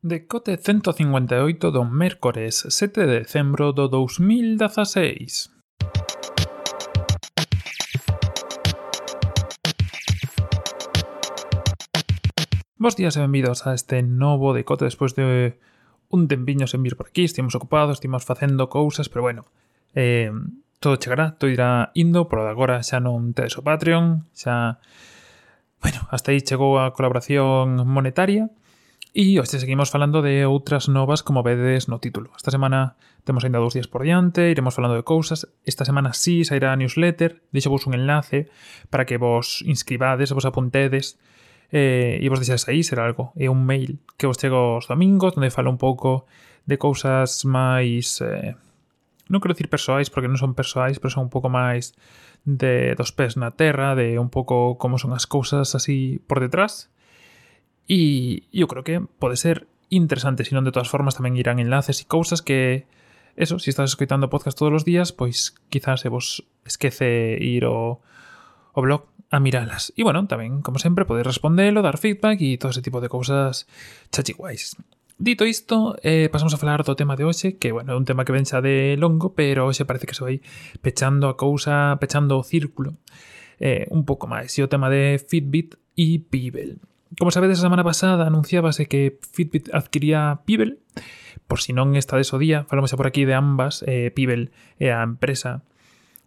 [0.00, 5.50] Decote 158 do mércores 7 de decembro do 2016.
[12.78, 15.58] Bos días e benvidos a este novo decote despois de
[16.14, 19.50] un tempiño sen vir por aquí, Estimos ocupados, estimos facendo cousas, pero bueno,
[19.98, 20.30] eh,
[20.78, 24.78] todo chegará, todo irá indo, por agora xa non tedes o Patreon, xa...
[25.82, 28.54] Bueno, hasta aí chegou a colaboración monetaria,
[29.14, 32.28] E hoxe seguimos falando de outras novas, como vedes no título.
[32.36, 35.48] Esta semana temos ainda dous días por diante, iremos falando de cousas.
[35.64, 38.52] Esta semana sí sairá a newsletter, deixo vos un enlace
[38.92, 41.16] para que vos inscribades, vos apuntedes
[41.72, 43.32] eh, e vos deixades aí ser algo.
[43.32, 46.28] É un mail que vos chego os domingos, onde falo un pouco
[46.68, 48.20] de cousas máis...
[48.20, 48.60] Eh,
[49.32, 51.96] non quero dicir persoais, porque non son persoais, pero son un pouco máis
[52.44, 56.92] de dos pés na terra, de un pouco como son as cousas así por detrás
[57.88, 62.06] E eu creo que pode ser interesante, senón de todas formas tamén irán enlaces e
[62.06, 62.84] cousas que
[63.38, 67.64] eso, se si estás escoitando podcast todos os días, pois quizás se vos esquece ir
[67.64, 68.04] o,
[68.76, 69.94] o blog a miralas.
[69.96, 73.70] E bueno, tamén, como sempre, podes respondelo, dar feedback e todo ese tipo de cousas
[74.12, 74.76] chachi guais.
[75.18, 78.22] Dito isto, eh, pasamos a falar do tema de hoxe, que, bueno, é un tema
[78.26, 80.36] que ven xa de longo, pero hoxe parece que se vai
[80.82, 82.98] pechando a cousa, pechando o círculo
[83.62, 84.54] eh, un pouco máis.
[84.58, 86.82] E o tema de Fitbit e Pebble.
[87.16, 90.84] Como sabedes, a semana pasada anunciábase que Fitbit adquiría Pibel.
[91.48, 93.80] Por si non está de o día, falamos por aquí de ambas.
[93.88, 95.64] Eh, Pibel é a empresa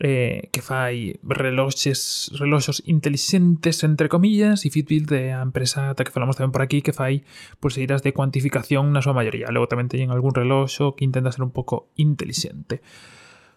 [0.00, 6.36] eh, que fai reloxes, reloxos inteligentes entre comillas e Fitbit é a empresa que falamos
[6.36, 7.24] tamén por aquí que fai
[7.56, 9.48] pulseiras de cuantificación na súa maioría.
[9.48, 12.84] Logo tamén teñen algún reloxo que intenta ser un pouco inteligente.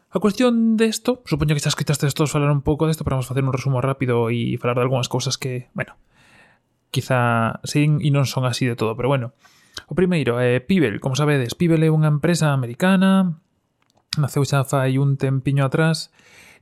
[0.10, 3.36] A cuestión desto, supoño que xa escritastes todos falar un pouco desto, pero vamos a
[3.36, 6.00] facer un resumo rápido e falar de algunhas cousas que, bueno,
[6.92, 9.34] quizá sin e non son así de todo, pero bueno.
[9.88, 13.40] O primeiro é Pibel, como sabedes, Pibel é unha empresa americana,
[14.18, 16.12] naceu xa fai un tempiño atrás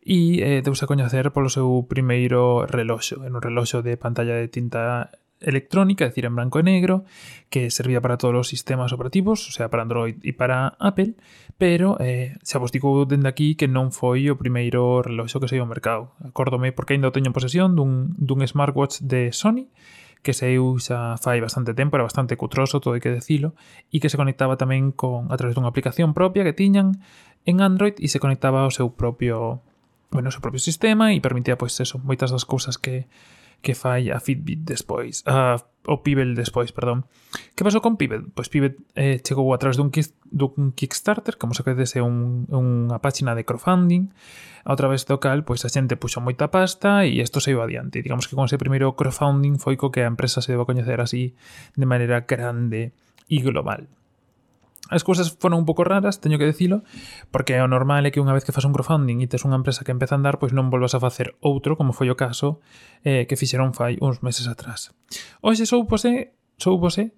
[0.07, 4.47] e eh, deuse a coñecer polo seu primeiro reloxo, en un reloxo de pantalla de
[4.47, 7.05] tinta electrónica, é dicir, en branco e negro,
[7.51, 11.19] que servía para todos os sistemas operativos, o sea, para Android e para Apple,
[11.61, 15.65] pero eh, xa vos digo dende aquí que non foi o primeiro reloxo que saiu
[15.65, 16.13] ao mercado.
[16.23, 19.69] Acórdome porque ainda o teño en posesión dun, dun smartwatch de Sony,
[20.21, 23.53] que se usa fai bastante tempo, era bastante cutroso, todo hai que decilo,
[23.93, 26.99] e que se conectaba tamén con a través dunha aplicación propia que tiñan
[27.47, 29.63] en Android e se conectaba ao seu propio
[30.11, 33.07] bueno, o seu propio sistema e permitía pois eso, moitas das cousas que
[33.61, 35.57] que fai a Fitbit despois, a,
[35.87, 37.07] o Pibel despois, perdón.
[37.55, 38.27] Que pasou con Pibel?
[38.35, 39.89] Pois Pibel eh, chegou a través dun,
[40.29, 44.11] dun Kickstarter, como sabedes é un, unha páxina de crowdfunding,
[44.67, 48.03] a través do cal pois a xente puxo moita pasta e isto se iba adiante.
[48.03, 50.99] Digamos que con ese primeiro crowdfunding foi co que a empresa se deu a coñecer
[50.99, 51.39] así
[51.79, 52.91] de maneira grande
[53.31, 53.87] e global.
[54.89, 56.83] As cousas foron un pouco raras, teño que dicilo,
[57.31, 59.83] porque o normal é que unha vez que fas un crowdfunding e tes unha empresa
[59.83, 62.63] que empeza a andar, pois non volvas a facer outro, como foi o caso
[63.03, 64.95] eh, que fixeron fai uns meses atrás.
[65.43, 67.15] Hoxe soupose, soupose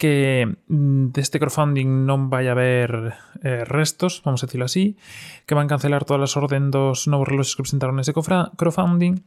[0.00, 4.96] que mm, deste crowdfunding non vai haber eh, restos, vamos a decirlo así,
[5.44, 9.20] que van cancelar todas as orden dos novos reloxes que presentaron ese crowdfunding,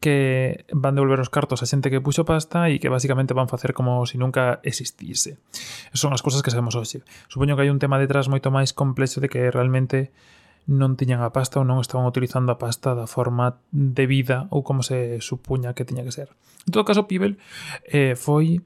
[0.00, 3.74] que van devolver os cartos a xente que puxo pasta e que basicamente van facer
[3.74, 5.42] como se si nunca existise.
[5.90, 7.02] Son as cousas que sabemos hoxe.
[7.26, 10.14] Supoño que hai un tema detrás moito máis complexo de que realmente
[10.68, 14.84] non tiñan a pasta ou non estaban utilizando a pasta da forma debida ou como
[14.84, 16.30] se supuña que tiña que ser.
[16.68, 17.40] En todo caso, Pibel
[17.88, 18.60] eh, foi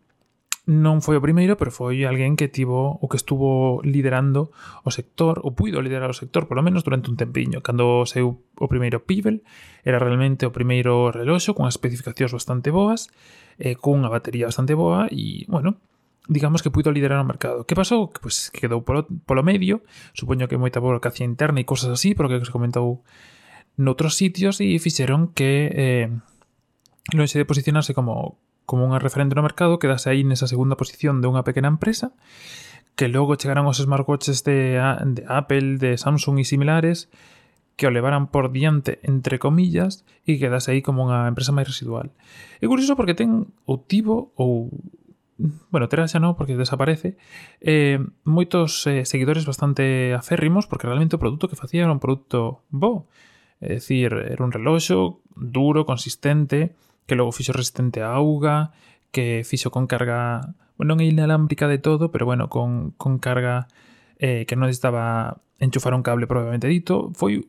[0.62, 4.55] non foi o primeiro, pero foi alguén que tivo o que estuvo liderando
[4.87, 8.67] o sector, ou puido liderar o sector, polo menos durante un tempiño, cando seu o
[8.71, 9.43] primeiro Pibel
[9.83, 13.11] era realmente o primeiro reloxo con especificacións bastante boas,
[13.59, 15.83] eh, cunha batería bastante boa e, bueno,
[16.31, 17.67] digamos que puido liderar o mercado.
[17.67, 18.15] Que pasou?
[18.15, 19.83] Que pues, quedou polo, polo medio,
[20.15, 23.03] supoño que moita burocracia interna e cosas así, porque se comentou
[23.75, 26.06] noutros sitios e fixeron que eh,
[27.19, 28.39] non se posicionase como
[28.72, 32.16] como unha referente no mercado, quedase aí nesa segunda posición de unha pequena empresa,
[32.97, 34.80] que logo chegaran os smartwatches de,
[35.13, 37.13] de Apple, de Samsung e similares,
[37.77, 42.16] que o levaran por diante, entre comillas, e quedase aí como unha empresa máis residual.
[42.65, 44.72] É curioso porque ten o tivo ou
[45.69, 47.21] bueno, terá xa non, porque desaparece,
[47.60, 52.65] eh, moitos eh, seguidores bastante aférrimos, porque realmente o produto que facía era un produto
[52.72, 53.04] bo.
[53.60, 56.72] É dicir, era un reloxo duro, consistente,
[57.07, 58.72] que logo fixo resistente a auga,
[59.10, 63.69] que fixo con carga, bueno, non inalámbrica de todo, pero bueno, con, con carga
[64.19, 67.47] eh, que non estaba enchufar un cable probablemente dito, foi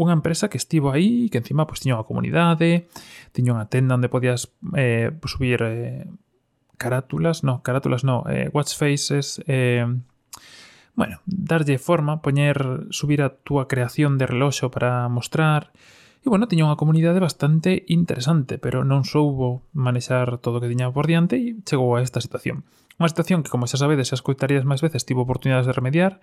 [0.00, 2.88] unha empresa que estivo aí, que encima pois, tiña unha comunidade,
[3.36, 6.08] tiña unha tenda onde podías eh, subir eh,
[6.80, 9.84] carátulas, no, carátulas no, eh, watch faces, eh,
[10.96, 15.70] bueno, darlle forma, poñer, subir a túa creación de reloxo para mostrar,
[16.20, 20.92] E bueno, tiña unha comunidade bastante interesante, pero non soubo manexar todo o que tiña
[20.92, 22.68] por diante e chegou a esta situación.
[23.00, 26.20] Unha situación que, como xa sabedes, xa escoitarías máis veces, tivo oportunidades de remediar,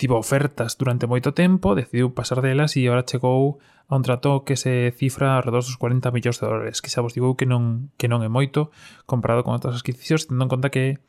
[0.00, 4.56] tivo ofertas durante moito tempo, decidiu pasar delas e agora chegou a un trato que
[4.56, 8.08] se cifra alrededor dos 40 millóns de dólares, que xa vos digo que non, que
[8.08, 8.72] non é moito
[9.04, 11.04] comparado con outras adquisicións, tendo en conta que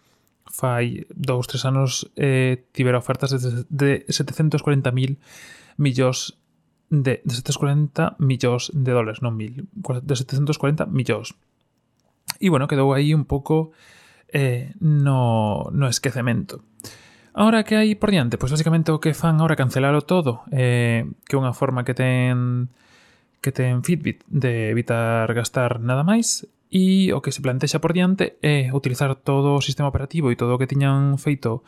[0.51, 5.23] fai dous, tres anos eh, tivera ofertas de, de 740.000
[5.79, 6.35] millóns
[6.89, 11.37] de, de 740 millóns de dólares, non mil, de 740 millóns.
[12.41, 13.71] E, bueno, quedou aí un pouco
[14.29, 16.65] eh, no, no esquecemento.
[17.33, 18.35] Ahora que hai por diante?
[18.35, 21.93] Pois pues basicamente o que fan ahora cancelalo todo, eh, que é unha forma que
[21.93, 22.67] ten
[23.39, 28.37] que ten Fitbit de evitar gastar nada máis e o que se plantexa por diante
[28.43, 31.63] é utilizar todo o sistema operativo e todo o que tiñan feito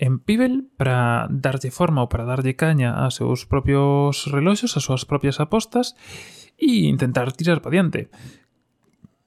[0.00, 5.04] en Pibel para darlle forma ou para darlle caña a seus propios reloxos, as súas
[5.04, 5.92] propias apostas
[6.56, 8.08] e intentar tirar para diante.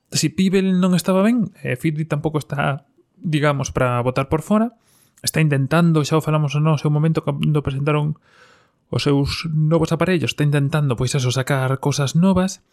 [0.09, 2.89] Si Pibel non estaba ben, eh, Fitbit tampouco está,
[3.21, 4.73] digamos, para botar por fora.
[5.21, 8.17] Está intentando, xa o falamos no seu momento cando presentaron
[8.89, 12.65] os seus novos aparellos, está intentando, pois eso, sacar cosas novas.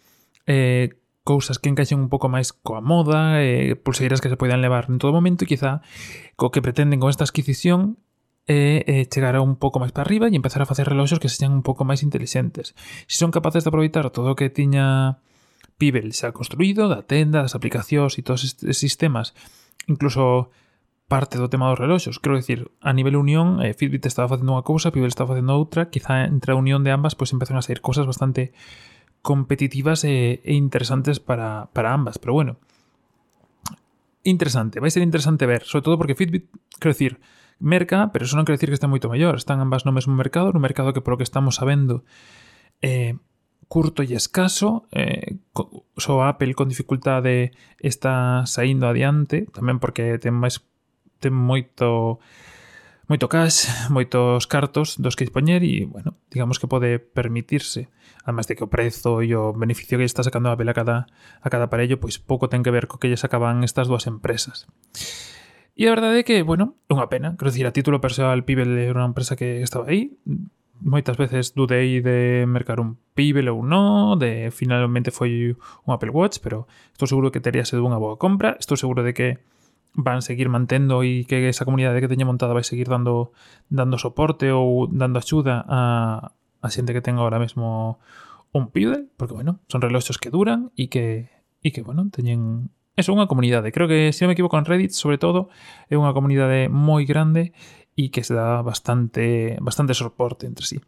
[0.49, 4.89] Eh, cousas que encaixen un pouco máis coa moda, eh, pulseiras que se poidan levar
[4.89, 5.85] en todo momento e quizá
[6.33, 8.01] co que pretenden con esta adquisición
[8.49, 11.29] é eh, chegar a un pouco máis para arriba e empezar a facer reloxos que
[11.29, 12.73] sean un pouco máis intelixentes.
[13.05, 15.21] Se son capaces de aproveitar todo o que tiña
[15.77, 19.37] Pibel xa construído, da tenda, das aplicacións e todos estes sistemas,
[19.85, 20.49] incluso
[21.05, 22.17] parte do tema dos reloxos.
[22.17, 25.93] Quero dicir, a nivel unión, eh, Fitbit estaba facendo unha cousa, Pibel estaba facendo outra,
[25.93, 28.53] quizá entre a unión de ambas pois pues, empezan a sair cousas bastante
[29.21, 32.17] competitivas e, e interesantes para, para, ambas.
[32.17, 32.57] Pero bueno,
[34.23, 37.19] interesante, vai ser interesante ver, sobre todo porque Fitbit, quero decir,
[37.61, 40.49] merca, pero eso non quer decir que está moito mellor, están ambas no mesmo mercado,
[40.49, 42.01] no mercado que polo que estamos sabendo
[42.81, 43.21] eh,
[43.69, 45.37] curto e escaso, eh,
[45.95, 50.65] só Apple con dificultade está saindo adiante, tamén porque ten máis
[51.21, 52.17] ten moito
[53.07, 57.89] moito cash, moitos cartos dos que dispoñer e, bueno, digamos que pode permitirse.
[58.23, 60.97] Además de que o prezo e o beneficio que está sacando Apple a cada,
[61.41, 64.69] a cada aparello, pois pouco ten que ver co que lle sacaban estas dúas empresas.
[65.75, 67.33] E a verdade é que, bueno, é unha pena.
[67.39, 70.13] Quero dicir, a título personal, Pibel era unha empresa que estaba aí.
[70.81, 76.41] Moitas veces dudei de mercar un Pibel ou non, de finalmente foi un Apple Watch,
[76.41, 78.57] pero estou seguro que tería sido unha boa compra.
[78.61, 79.27] Estou seguro de que
[79.93, 83.35] van seguir mantendo e que esa comunidade que teña montada vai seguir dando
[83.67, 86.31] dando soporte ou dando axuda a,
[86.63, 87.99] a xente que ten agora mesmo
[88.51, 93.07] un Pidel, porque bueno, son reloxos que duran e que e que bueno, teñen É
[93.07, 93.71] unha comunidade.
[93.71, 95.47] Creo que, se non me equivoco, en Reddit, sobre todo,
[95.87, 97.55] é unha comunidade moi grande
[97.95, 100.83] e que se dá bastante bastante soporte entre sí.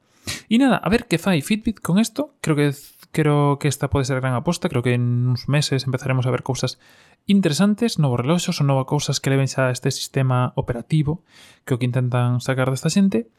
[0.51, 2.35] E nada, a ver que fai Fitbit con isto.
[2.43, 2.75] Creo que
[3.13, 6.33] Creo que esta pode ser a gran aposta, creo que en uns meses empezaremos a
[6.33, 6.81] ver cousas
[7.29, 11.21] interesantes, novos reloxos ou novas cousas que leven xa este sistema operativo
[11.61, 13.29] que o que intentan sacar desta xente.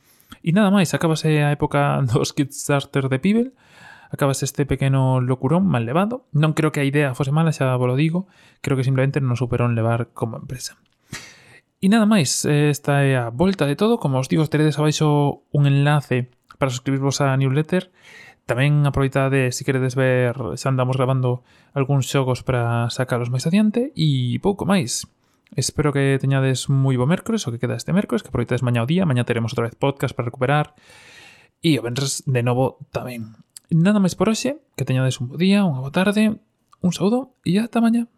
[0.46, 3.48] E nada máis, acabase a época dos Kickstarter de Pibel,
[4.14, 6.30] acabase este pequeno locurón mal levado.
[6.30, 8.30] Non creo que a idea fose mala, xa vos lo digo,
[8.62, 10.78] creo que simplemente non superón levar como empresa.
[11.82, 13.98] E nada máis, esta é a volta de todo.
[13.98, 16.30] Como os digo, teredes abaixo un enlace
[16.62, 17.90] para suscribirvos á newsletter
[18.44, 21.40] Tamén aproveitade se queredes ver se andamos grabando
[21.72, 25.08] algúns xogos para sacalos máis adiante e pouco máis.
[25.56, 28.90] Espero que teñades moi bo mércores o que queda este mércores, que aproveitades mañá o
[28.90, 30.76] día, mañá teremos outra vez podcast para recuperar
[31.64, 33.32] e o venres de novo tamén.
[33.72, 36.36] Nada máis por hoxe, que teñades un bo día, unha boa tarde,
[36.84, 38.12] un saúdo e ata mañá.